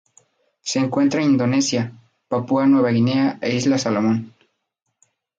[0.63, 1.91] Se encuentra en Indonesia,
[2.27, 4.33] Papúa Nueva Guinea e Islas Salomón.